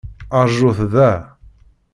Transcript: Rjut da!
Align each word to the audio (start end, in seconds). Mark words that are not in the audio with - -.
Rjut 0.43 0.79
da! 0.93 1.11